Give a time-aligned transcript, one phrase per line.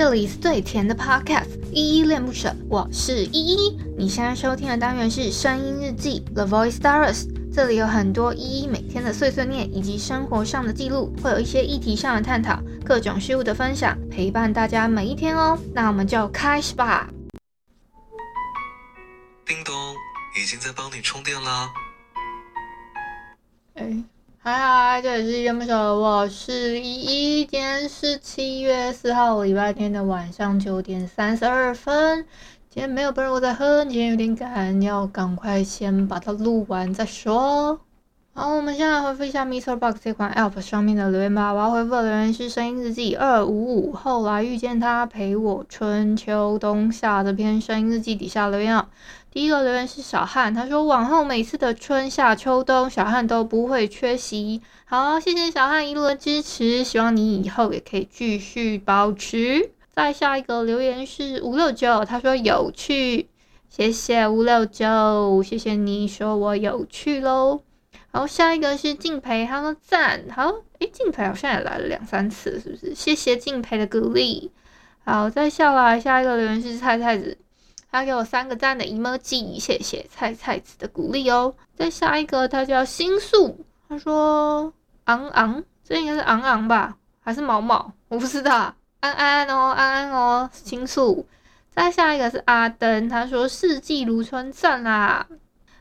[0.00, 3.78] 这里是最甜的 Podcast，依依恋不舍，我是依依。
[3.98, 15.58] 你现在收听的单元是声音日记 The Voice Diaries，这里有很多依依每天的碎碎念以及生活上的记录，会有一些议题上的探讨，各种事物的分享，陪伴大家每一天哦。
[15.74, 17.06] 那我们就开始吧。
[19.44, 19.74] 叮咚，
[20.34, 21.70] 已经在帮你充电啦。
[23.74, 24.02] 哎。
[24.42, 32.24] 嗨嗨，这里是原本小我是依依，今天是七月四号礼拜天的晚上九点三十二分。
[32.70, 37.80] 今天没有别人我在喝，今天有点赶，要赶快先把它录完再说。
[38.32, 39.76] 好，我们先来回复一下 Mr.
[39.76, 41.52] Box 这款 App 上面的留言吧。
[41.52, 48.88] 我要回复的留言是声音日记二五五，后来遇见他陪我春秋冬夏这篇声音日记底下留言啊。
[49.32, 54.60] 第一个留言是小汉，他说往后每次的春夏秋冬，小汉都不会缺席。
[54.84, 59.70] 好，谢谢小汉一路的支持，希望你以后也可以继续保持。
[59.92, 63.28] 再下一个留言是五六九，他说有趣，
[63.68, 67.60] 谢谢五六九，谢谢你说我有趣喽。
[68.12, 70.24] 好，下一个是敬培，他说赞。
[70.34, 72.92] 好，诶，敬培好像也来了两三次，是不是？
[72.96, 74.50] 谢谢敬培的鼓励。
[75.04, 77.38] 好，再下来下一个留言是菜菜子。
[77.90, 81.54] 他给我三个赞的 emoji，谢谢菜菜子的鼓励哦。
[81.74, 83.56] 再下一个，他叫星宿，
[83.88, 84.72] 他说
[85.04, 87.92] 昂昂，这应该是昂昂吧，还是毛毛？
[88.08, 88.74] 我不知道。
[89.00, 91.26] 安安哦，安安哦，星宿。
[91.70, 95.26] 再下一个是阿登，他说四季如春，赞啦。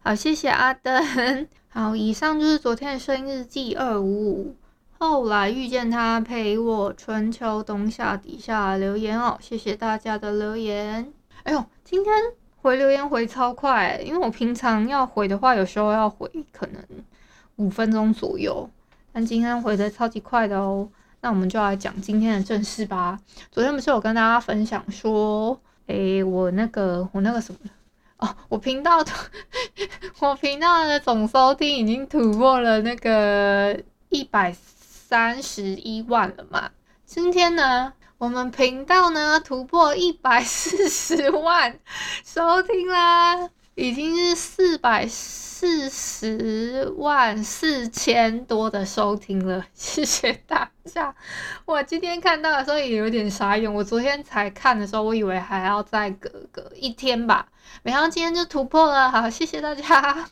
[0.00, 1.48] 好，谢谢阿登。
[1.68, 4.56] 好，以上就是昨天的生日记二五五。
[4.98, 11.12] 后来遇见他陪我春秋冬夏底下留言哦，谢谢大家的留言。
[11.46, 12.12] 哎呦，今天
[12.56, 16.82] 回留言回超快，因为我平常要回的话，有时候要回可能
[17.54, 18.68] 五分钟左右，
[19.12, 20.88] 但今天回的超级快的哦。
[21.20, 23.20] 那我们就来讲今天的正事吧。
[23.52, 27.60] 昨天不是有跟大家分享说，诶，我那个我那个什么
[28.16, 29.12] 哦，我频道的
[30.18, 36.70] 我频道的总收听已经突破了那个一百三十一万了嘛。
[37.04, 37.92] 今天呢？
[38.18, 41.78] 我们频道呢突破一百四十万
[42.24, 51.14] 收听啦，已经是四百四十万四千多的收听了， 谢谢大家。
[51.66, 57.46] 我今天看到的时候也有点傻眼，我昨天才看的时候，我以为还要再隔个一天吧，
[57.82, 60.30] 没想到今天就突破了，好，谢谢大家。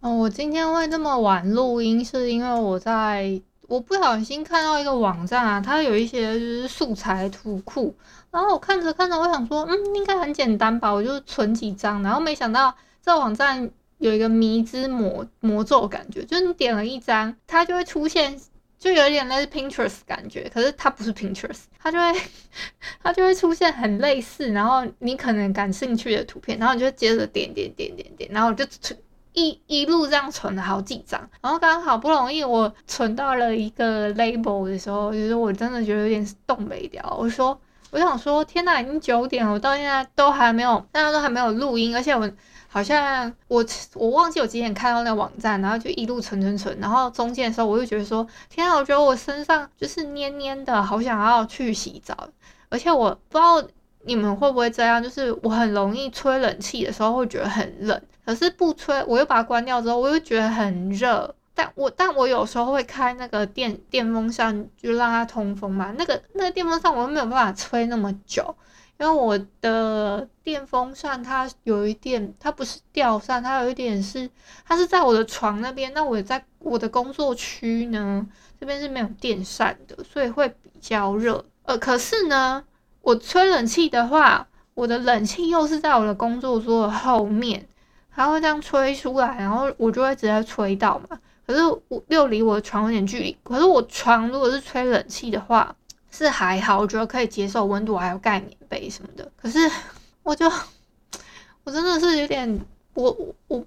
[0.00, 3.40] 嗯， 我今天会这么晚录音，是因为我在。
[3.70, 7.94] 我不小心看到一个网站啊，它有一些就是素材图库，
[8.32, 18.36] 然后我看着看着，我想说，嗯，应该很简单吧，我就存几张，然后没想到这网站有一个迷之魔魔咒感觉，就是你点了一张，它就会出现，
[18.76, 22.20] 就有点类似 Pinterest 感觉，可是它不是 Pinterest，它就会
[23.04, 28.98] 它就会出现很类似，然后你可能感兴趣的图片，然后你就接着点点点点点，然后就存。
[29.40, 37.02] 一一路这样存了好几张，然后刚好不容易我存到了一个 label 的时候，就是我真的觉得有点冻没掉。
[37.18, 37.58] 我说，
[37.90, 42.30] 我想说，天呐，已经九点了，我到现在都还没有，大家都还没有录音，而且我
[42.68, 43.64] 好像我
[43.94, 52.28] 我忘记我几点看到那个网站，然后就一路存存存，然后中间的时候我就觉得说，天呐，我觉得我身上就是黏黏的，好想要去洗澡，
[52.68, 53.62] 而且我不知道
[54.04, 58.02] 你们会不会这样，就是我很容易吹冷气的时候会觉得很冷。
[58.24, 61.34] 可是不吹，我又把它关掉之后，我又觉得很热。
[61.52, 65.92] 但我但我有时候会开那个电电风扇，就让它通风嘛。
[65.98, 68.54] 那个那个电风扇我又没有办法吹那么久，
[68.98, 74.30] 因为我的电风扇它有一点，它不是吊扇，它有一点是
[74.64, 75.92] 它是在我的床那边。
[75.92, 78.26] 那我在我的工作区呢，
[78.58, 81.44] 这边是没有电扇的，所以会比较热。
[81.64, 82.64] 呃，可是呢，
[83.02, 87.66] 我吹冷气的话，我的冷气又是在我的工作桌的后面。
[88.12, 91.18] 它会这样吹出来，然后我就会直接吹到嘛。
[91.46, 93.36] 可是我又离我的床有点距离。
[93.42, 95.74] 可是我床如果是吹冷气的话，
[96.10, 99.30] 是还好，我觉得可以接受温度，还有盖棉被什么的。
[99.40, 99.58] 可是
[100.22, 100.50] 我就
[101.64, 102.60] 我真的是有点，
[102.94, 103.16] 我
[103.46, 103.64] 我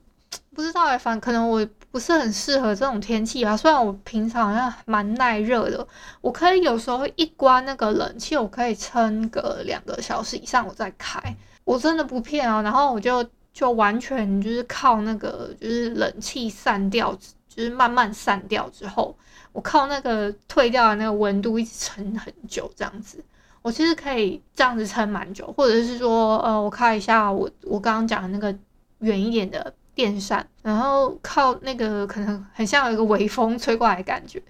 [0.54, 3.58] 不知道哎，反可能我不是很适合这种天气吧。
[3.58, 5.88] 虽然我平常好像蛮耐热的，
[6.22, 11.20] 我可以有时候一关那个冷气，我可以撑个两个小时以上，我再开。
[11.64, 13.26] 我真的不骗哦，然后我就。
[13.54, 17.14] 就完全就是靠那个，就是冷气散掉，
[17.48, 19.16] 就是慢慢散掉之后，
[19.52, 23.24] 我靠那个退掉的那个温度一直撑很久，这样子，
[23.62, 28.58] 我其实可以这样子撑蛮久，或者是说，呃，我开一下我我刚刚讲的那个
[29.02, 34.42] 远一点的电扇，然后靠那个可能很像有一个微风吹过来的感觉，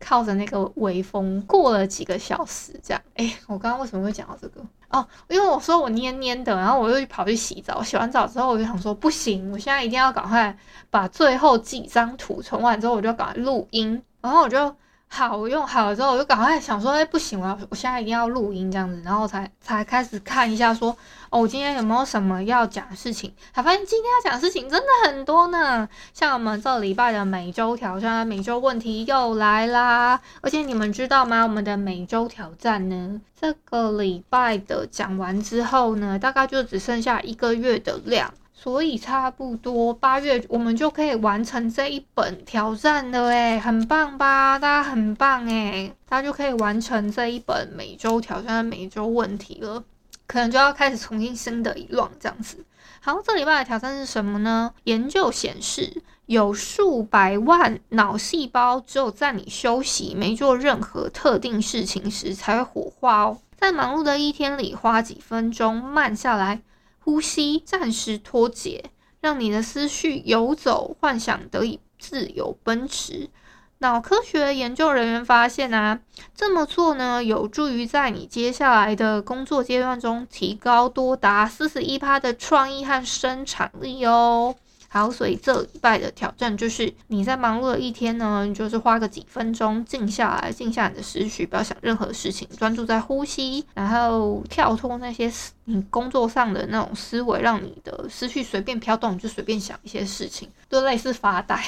[0.00, 3.02] 靠着那个微风过了几个小时，这样。
[3.14, 4.60] 哎，我刚刚为什么会讲到这个？
[4.90, 10.56] 哦，因为我说我黏黏的，然后我又跑去洗澡，洗完澡之后我就想说不行，我现在一定要赶快
[10.90, 14.74] 把最后几张图存完之后，我就赶快录音，然后我就。
[15.10, 20.96] 好，我用好了之后，我就赶快想说，哎、不行，我要，我现在一定要录音这样子，然后才才开始看一下说，
[21.30, 23.32] 哦，我今天有没有什么要讲的事情？
[23.52, 25.88] 才发现今天要讲的事情真的很多呢。
[26.12, 30.20] 像我们这礼拜的每周挑战，每周问题又来啦。
[30.42, 31.42] 而且你们知道吗？
[31.42, 38.32] 我们的每周挑战呢，这个礼拜的讲完之后呢，大概就只剩下一个月的量。
[38.60, 44.58] 所以差不多八月我们就可以完成这一本挑战了诶，很棒吧？
[44.58, 49.84] 大家很棒诶，大家就可以完成这一本每周挑战的、每周问题了。
[50.26, 52.64] 可能就要开始重新新的一轮这样子。
[53.00, 54.74] 好，这礼拜的挑战是什么呢？
[54.82, 63.38] 研究显示，有数百万脑细胞只有在你休息、没做任何特定事情时才会活化哦。
[63.56, 66.60] 在忙碌的一天里，花几分钟慢下来。
[67.08, 68.90] 呼吸，暂时脱节，
[69.22, 73.30] 让你的思绪游走，幻想得以自由奔驰。
[73.78, 76.00] 脑科学研究人员发现啊，
[76.34, 84.54] 这么做呢，有助于在你接下来的工作阶段中提高多达四十一趴的创意和生产力哦。
[84.90, 95.30] 好，所以这礼拜的挑战就是你在忙碌的一天呢，你就是花个几分钟静下来，静下你的思绪，不要想任何事情，专注在呼吸，然后跳脱那些
[95.64, 101.62] 你工作上的那种思维，让你的思绪随便飘动，就随便想一些事情，就类似发呆。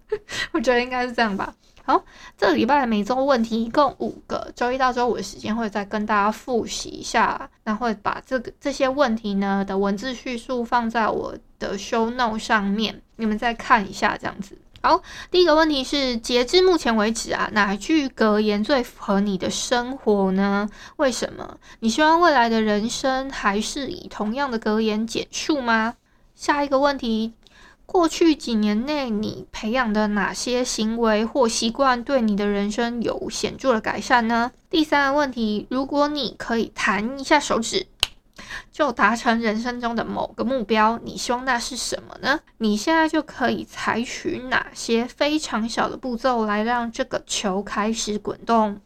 [0.52, 1.54] 我觉得应该是这样吧。
[1.88, 2.04] 好，
[2.36, 14.58] 这礼拜的每周问题一共五个，周一到周五的时间会再跟大家复习一下，那会把这个这些问题呢的文字叙述放在我的 show note 上面，你们再看一下这样子。
[14.82, 15.00] 好，
[15.30, 20.68] 第一个问题是，截至目前为止啊，哪句格言最符合你的生活呢？
[20.98, 21.56] 为什么？
[21.80, 25.94] 你希望未来的人生还是以同样的格言简述吗？
[26.34, 27.32] 下一个问题。
[27.90, 34.52] 过去几年内，你培养的哪些行为或习惯对你的人生有显著的改善呢？
[34.68, 37.86] 第三个问题，如果你可以弹一下手指，
[38.70, 42.40] 就达成人生中的某个目标，你希望那是什么呢？
[42.58, 48.82] 你现在就可以采取哪些非常小的步骤来让这个球开始滚动？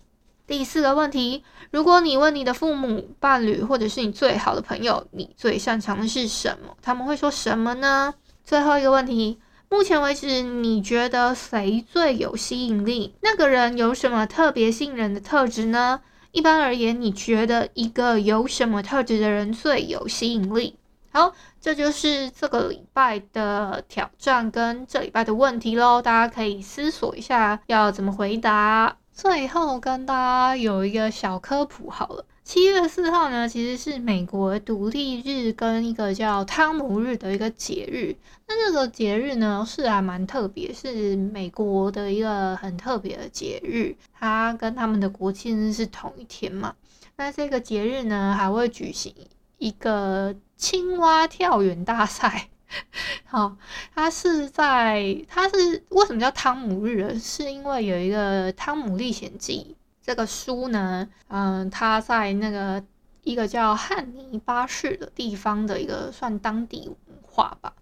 [0.46, 6.76] 第四个问题，如果你问你的父母、伴侣或者是你最好的朋友，你最擅长的是什么？
[6.80, 8.14] 他们会说什么呢？
[8.44, 13.14] 最后一个问题，目前为止，你觉得谁最有吸引力？
[13.20, 16.00] 那个人有什么特别吸引人的特质呢？
[16.32, 20.78] 一般而言，你觉得一个有什么特质的人最有吸引力？
[21.12, 28.96] 好，这就是这个礼拜的挑战跟这礼拜的问题喽，大家可以思索一下要怎么回答。
[29.12, 32.24] 最后跟大家有一个小科普好了。
[32.52, 38.14] 七月四号呢，其实是美国独立日跟一个叫汤姆日的一个节日。
[38.46, 43.96] 那这个节日呢，是还蛮特别，是美国的一个很特别的节日。
[44.12, 46.74] 它跟他们的国庆日是同一天嘛。
[47.16, 49.14] 那这个节日呢，还会举行
[49.56, 52.50] 一个青蛙跳远大赛。
[53.24, 53.56] 好，
[53.94, 57.18] 它是在，它是为什么叫汤姆日？
[57.18, 59.74] 是因为有一个《汤姆历险记》。
[60.02, 62.82] 这个书呢，嗯，他在那个
[63.22, 67.72] 一个叫汉尼巴士的地方的一个算当地文化吧。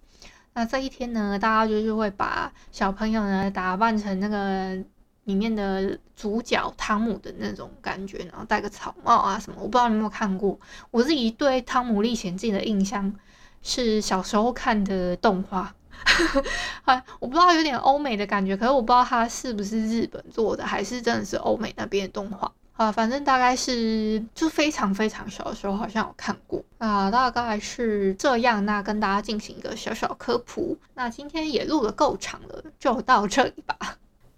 [0.52, 4.76] 那这一天呢，大家就是会把小朋友呢打扮成那个
[5.24, 9.56] 里面的主角汤姆的那种感觉，然后戴个草帽啊什么。
[9.60, 10.58] 我不知道你有没有看过，
[10.90, 13.14] 我自己对《汤姆历险记》的印象
[13.62, 15.74] 是小时候看的动画。
[16.84, 22.90] 哎，我不知道有点欧美的感觉，可是我不知道它是不是日本做的，还是真的是欧美那边的动画啊。
[22.90, 28.64] 反正大概是就非常非常小的时候好像有看过啊，大概是这样。
[28.64, 30.76] 那跟大家进行一个小小科普。
[30.94, 33.76] 那今天也录的够长了，就到这里吧。